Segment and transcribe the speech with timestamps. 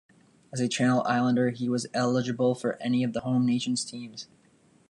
[0.51, 4.27] As a Channel Islander, he was eligible for any of the Home Nations teams.